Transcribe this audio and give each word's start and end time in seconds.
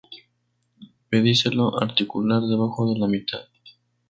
Pedicelo 1.09 1.79
articular 1.79 2.41
debajo 2.41 2.91
de 2.91 2.97
la 2.99 3.05
mitad. 3.07 3.41